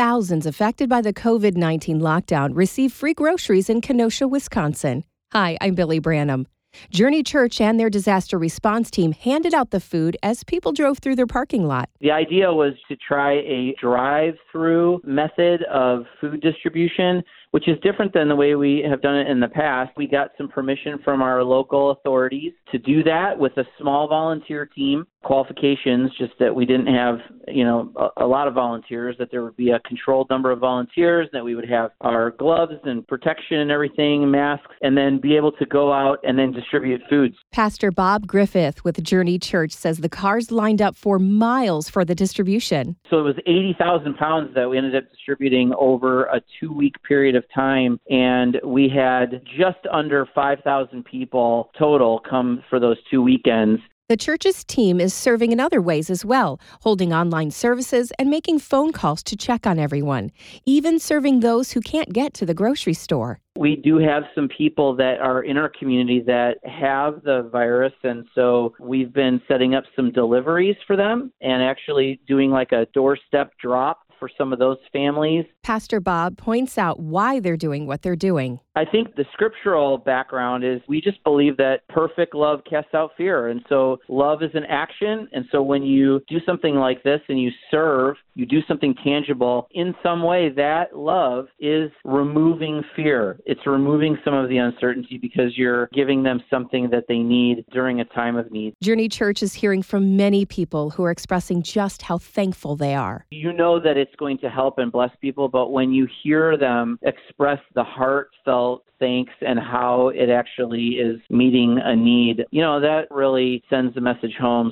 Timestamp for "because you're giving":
95.18-96.22